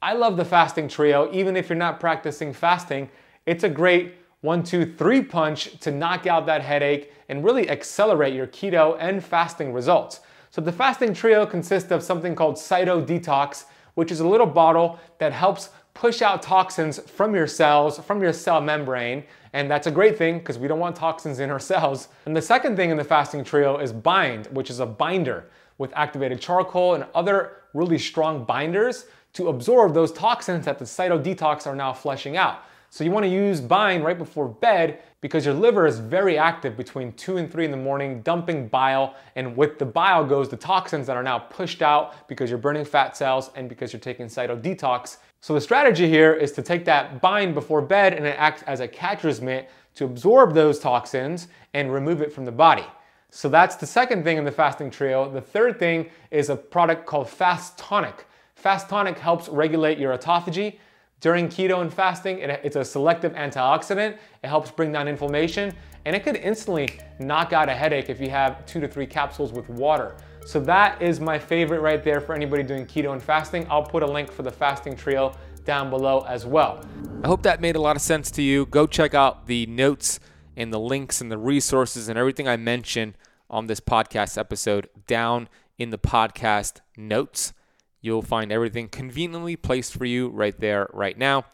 I 0.00 0.14
love 0.14 0.36
the 0.36 0.44
fasting 0.44 0.88
trio, 0.88 1.32
even 1.32 1.56
if 1.56 1.68
you're 1.68 1.78
not 1.78 2.00
practicing 2.00 2.52
fasting. 2.52 3.08
It's 3.46 3.64
a 3.64 3.68
great 3.68 4.14
one, 4.40 4.62
two, 4.62 4.84
three 4.84 5.22
punch 5.22 5.78
to 5.80 5.90
knock 5.90 6.26
out 6.26 6.46
that 6.46 6.62
headache 6.62 7.12
and 7.28 7.44
really 7.44 7.70
accelerate 7.70 8.34
your 8.34 8.46
keto 8.46 8.96
and 8.98 9.22
fasting 9.24 9.72
results. 9.72 10.20
So 10.50 10.60
the 10.60 10.72
fasting 10.72 11.14
trio 11.14 11.46
consists 11.46 11.90
of 11.90 12.02
something 12.02 12.34
called 12.34 12.56
Cyto 12.56 13.04
Detox, 13.04 13.64
which 13.94 14.10
is 14.10 14.20
a 14.20 14.26
little 14.26 14.46
bottle 14.46 14.98
that 15.18 15.32
helps 15.32 15.70
push 15.94 16.22
out 16.22 16.42
toxins 16.42 16.98
from 16.98 17.34
your 17.34 17.46
cells, 17.46 17.98
from 17.98 18.22
your 18.22 18.32
cell 18.32 18.60
membrane. 18.60 19.24
And 19.52 19.70
that's 19.70 19.86
a 19.86 19.90
great 19.90 20.18
thing 20.18 20.38
because 20.38 20.58
we 20.58 20.66
don't 20.66 20.80
want 20.80 20.96
toxins 20.96 21.38
in 21.38 21.50
our 21.50 21.60
cells. 21.72 22.08
And 22.26 22.36
the 22.36 22.42
second 22.42 22.76
thing 22.76 22.90
in 22.90 22.96
the 22.96 23.04
fasting 23.04 23.44
trio 23.44 23.78
is 23.78 23.92
Bind, 23.92 24.46
which 24.46 24.70
is 24.70 24.80
a 24.80 24.86
binder 24.86 25.48
with 25.82 25.92
activated 25.94 26.40
charcoal 26.40 26.94
and 26.94 27.04
other 27.14 27.64
really 27.74 27.98
strong 27.98 28.44
binders 28.44 29.04
to 29.34 29.48
absorb 29.48 29.92
those 29.92 30.12
toxins 30.12 30.64
that 30.64 30.78
the 30.78 30.84
Cyto 30.84 31.22
Detox 31.22 31.66
are 31.66 31.76
now 31.76 31.92
flushing 31.92 32.38
out. 32.38 32.62
So 32.88 33.04
you 33.04 33.10
want 33.10 33.24
to 33.24 33.30
use 33.30 33.60
Bind 33.60 34.04
right 34.04 34.18
before 34.18 34.48
bed 34.48 35.00
because 35.22 35.46
your 35.46 35.54
liver 35.54 35.86
is 35.86 35.98
very 35.98 36.36
active 36.36 36.76
between 36.76 37.12
2 37.14 37.38
and 37.38 37.50
3 37.50 37.64
in 37.64 37.70
the 37.70 37.76
morning, 37.76 38.20
dumping 38.22 38.68
bile, 38.68 39.14
and 39.34 39.56
with 39.56 39.78
the 39.78 39.86
bile 39.86 40.26
goes 40.26 40.48
the 40.48 40.56
toxins 40.56 41.06
that 41.06 41.16
are 41.16 41.22
now 41.22 41.38
pushed 41.38 41.80
out 41.80 42.28
because 42.28 42.50
you're 42.50 42.58
burning 42.58 42.84
fat 42.84 43.16
cells 43.16 43.50
and 43.56 43.68
because 43.68 43.92
you're 43.92 44.00
taking 44.00 44.26
Cyto 44.26 44.60
Detox. 44.60 45.16
So 45.40 45.54
the 45.54 45.60
strategy 45.60 46.08
here 46.08 46.34
is 46.34 46.52
to 46.52 46.62
take 46.62 46.84
that 46.84 47.20
bind 47.20 47.54
before 47.54 47.80
bed 47.82 48.12
and 48.12 48.26
it 48.26 48.36
acts 48.38 48.62
as 48.64 48.80
a 48.80 48.86
catcher's 48.86 49.40
mitt 49.40 49.70
to 49.94 50.04
absorb 50.04 50.52
those 50.54 50.78
toxins 50.78 51.48
and 51.74 51.92
remove 51.92 52.20
it 52.20 52.32
from 52.32 52.44
the 52.44 52.52
body. 52.52 52.86
So 53.34 53.48
that's 53.48 53.76
the 53.76 53.86
second 53.86 54.24
thing 54.24 54.36
in 54.36 54.44
the 54.44 54.52
fasting 54.52 54.90
trio. 54.90 55.30
The 55.32 55.40
third 55.40 55.78
thing 55.78 56.10
is 56.30 56.50
a 56.50 56.54
product 56.54 57.06
called 57.06 57.30
Fast 57.30 57.78
Tonic. 57.78 58.26
Fast 58.56 58.90
Tonic 58.90 59.18
helps 59.18 59.48
regulate 59.48 59.96
your 59.96 60.16
autophagy. 60.16 60.78
During 61.20 61.48
keto 61.48 61.80
and 61.80 61.90
fasting, 61.90 62.40
it's 62.40 62.76
a 62.76 62.84
selective 62.84 63.32
antioxidant. 63.32 64.18
It 64.44 64.48
helps 64.48 64.70
bring 64.70 64.92
down 64.92 65.08
inflammation 65.08 65.74
and 66.04 66.14
it 66.14 66.24
could 66.24 66.36
instantly 66.36 66.90
knock 67.20 67.54
out 67.54 67.70
a 67.70 67.74
headache 67.74 68.10
if 68.10 68.20
you 68.20 68.28
have 68.28 68.66
two 68.66 68.80
to 68.80 68.86
three 68.86 69.06
capsules 69.06 69.50
with 69.50 69.66
water. 69.70 70.14
So 70.44 70.60
that 70.60 71.00
is 71.00 71.18
my 71.18 71.38
favorite 71.38 71.80
right 71.80 72.04
there 72.04 72.20
for 72.20 72.34
anybody 72.34 72.62
doing 72.62 72.84
keto 72.84 73.14
and 73.14 73.22
fasting. 73.22 73.66
I'll 73.70 73.82
put 73.82 74.02
a 74.02 74.06
link 74.06 74.30
for 74.30 74.42
the 74.42 74.52
fasting 74.52 74.94
trio 74.94 75.34
down 75.64 75.88
below 75.88 76.26
as 76.28 76.44
well. 76.44 76.84
I 77.24 77.28
hope 77.28 77.42
that 77.44 77.62
made 77.62 77.76
a 77.76 77.80
lot 77.80 77.96
of 77.96 78.02
sense 78.02 78.30
to 78.32 78.42
you. 78.42 78.66
Go 78.66 78.86
check 78.86 79.14
out 79.14 79.46
the 79.46 79.64
notes 79.66 80.20
and 80.56 80.72
the 80.72 80.80
links 80.80 81.20
and 81.20 81.30
the 81.30 81.38
resources 81.38 82.08
and 82.08 82.18
everything 82.18 82.48
I 82.48 82.56
mention 82.56 83.16
on 83.50 83.66
this 83.66 83.80
podcast 83.80 84.38
episode 84.38 84.88
down 85.06 85.48
in 85.78 85.90
the 85.90 85.98
podcast 85.98 86.80
notes. 86.96 87.52
You'll 88.00 88.22
find 88.22 88.50
everything 88.50 88.88
conveniently 88.88 89.56
placed 89.56 89.96
for 89.96 90.04
you 90.04 90.28
right 90.28 90.58
there, 90.58 90.88
right 90.92 91.16
now. 91.16 91.44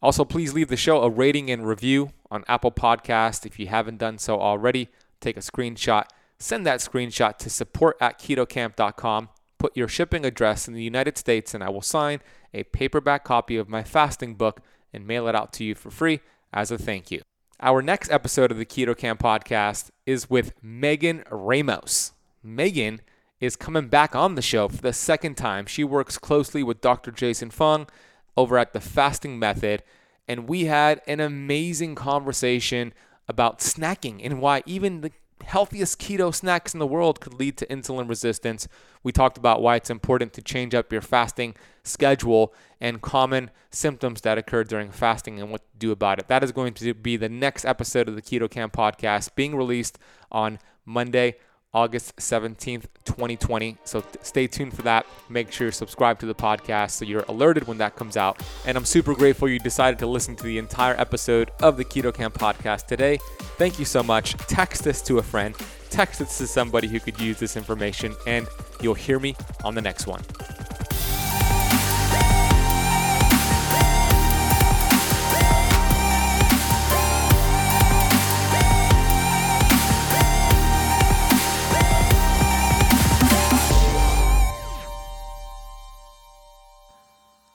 Also, 0.00 0.24
please 0.24 0.54
leave 0.54 0.68
the 0.68 0.76
show 0.76 1.02
a 1.02 1.10
rating 1.10 1.50
and 1.50 1.66
review 1.66 2.10
on 2.30 2.44
Apple 2.46 2.70
Podcast. 2.70 3.44
If 3.44 3.58
you 3.58 3.66
haven't 3.66 3.98
done 3.98 4.18
so 4.18 4.40
already, 4.40 4.88
take 5.20 5.36
a 5.36 5.40
screenshot, 5.40 6.04
send 6.38 6.64
that 6.66 6.80
screenshot 6.80 7.36
to 7.38 7.50
support 7.50 7.96
at 8.00 8.20
ketokamp.com, 8.20 9.28
put 9.58 9.76
your 9.76 9.88
shipping 9.88 10.24
address 10.24 10.68
in 10.68 10.74
the 10.74 10.82
United 10.82 11.18
States, 11.18 11.52
and 11.52 11.64
I 11.64 11.68
will 11.68 11.82
sign 11.82 12.20
a 12.54 12.62
paperback 12.62 13.24
copy 13.24 13.56
of 13.56 13.68
my 13.68 13.82
fasting 13.82 14.34
book 14.34 14.60
and 14.92 15.06
mail 15.06 15.26
it 15.26 15.34
out 15.34 15.52
to 15.54 15.64
you 15.64 15.74
for 15.74 15.90
free 15.90 16.20
as 16.52 16.70
a 16.70 16.78
thank 16.78 17.10
you. 17.10 17.22
Our 17.60 17.82
next 17.82 18.12
episode 18.12 18.52
of 18.52 18.58
the 18.58 18.64
Keto 18.64 18.96
Kamp 18.96 19.20
podcast 19.20 19.90
is 20.06 20.30
with 20.30 20.52
Megan 20.62 21.24
Ramos. 21.28 22.12
Megan 22.40 23.00
is 23.40 23.56
coming 23.56 23.88
back 23.88 24.14
on 24.14 24.36
the 24.36 24.42
show 24.42 24.68
for 24.68 24.80
the 24.80 24.92
second 24.92 25.36
time. 25.36 25.66
She 25.66 25.82
works 25.82 26.18
closely 26.18 26.62
with 26.62 26.80
Dr. 26.80 27.10
Jason 27.10 27.50
Fung 27.50 27.88
over 28.36 28.58
at 28.58 28.74
the 28.74 28.80
Fasting 28.80 29.40
Method, 29.40 29.82
and 30.28 30.48
we 30.48 30.66
had 30.66 31.02
an 31.08 31.18
amazing 31.18 31.96
conversation 31.96 32.94
about 33.26 33.58
snacking 33.58 34.20
and 34.22 34.40
why 34.40 34.62
even 34.64 35.00
the 35.00 35.10
healthiest 35.44 35.98
keto 36.00 36.34
snacks 36.34 36.74
in 36.74 36.80
the 36.80 36.86
world 36.86 37.20
could 37.20 37.34
lead 37.34 37.56
to 37.58 37.66
insulin 37.66 38.08
resistance. 38.08 38.68
We 39.02 39.12
talked 39.12 39.38
about 39.38 39.62
why 39.62 39.76
it's 39.76 39.90
important 39.90 40.32
to 40.34 40.42
change 40.42 40.74
up 40.74 40.92
your 40.92 41.00
fasting 41.00 41.54
schedule 41.82 42.52
and 42.80 43.00
common 43.00 43.50
symptoms 43.70 44.20
that 44.22 44.38
occur 44.38 44.64
during 44.64 44.90
fasting 44.90 45.40
and 45.40 45.50
what 45.50 45.60
to 45.60 45.78
do 45.78 45.90
about 45.92 46.18
it. 46.18 46.28
That 46.28 46.44
is 46.44 46.52
going 46.52 46.74
to 46.74 46.94
be 46.94 47.16
the 47.16 47.28
next 47.28 47.64
episode 47.64 48.08
of 48.08 48.14
the 48.14 48.22
Keto 48.22 48.50
Kamp 48.50 48.72
podcast 48.72 49.34
being 49.34 49.56
released 49.56 49.98
on 50.30 50.58
Monday, 50.84 51.36
August 51.74 52.16
17th, 52.16 52.86
2020. 53.04 53.76
So 53.84 54.00
th- 54.00 54.16
stay 54.22 54.46
tuned 54.46 54.74
for 54.74 54.82
that. 54.82 55.06
Make 55.28 55.52
sure 55.52 55.68
you 55.68 55.70
subscribe 55.72 56.18
to 56.20 56.26
the 56.26 56.34
podcast 56.34 56.92
so 56.92 57.04
you're 57.04 57.24
alerted 57.28 57.66
when 57.66 57.78
that 57.78 57.96
comes 57.96 58.16
out. 58.16 58.42
And 58.66 58.76
I'm 58.76 58.84
super 58.84 59.14
grateful 59.14 59.48
you 59.48 59.58
decided 59.58 59.98
to 60.00 60.06
listen 60.06 60.34
to 60.36 60.44
the 60.44 60.58
entire 60.58 60.98
episode 60.98 61.50
of 61.62 61.76
the 61.76 61.84
Keto 61.84 62.12
Kamp 62.12 62.34
podcast 62.34 62.86
today. 62.86 63.18
Thank 63.58 63.78
you 63.78 63.84
so 63.84 64.02
much. 64.02 64.34
Text 64.46 64.84
this 64.84 65.02
to 65.02 65.18
a 65.18 65.22
friend, 65.22 65.54
text 65.90 66.20
this 66.20 66.38
to 66.38 66.46
somebody 66.46 66.88
who 66.88 67.00
could 67.00 67.20
use 67.20 67.38
this 67.38 67.56
information, 67.56 68.14
and 68.26 68.46
you'll 68.80 68.94
hear 68.94 69.18
me 69.18 69.36
on 69.64 69.74
the 69.74 69.82
next 69.82 70.06
one. 70.06 70.22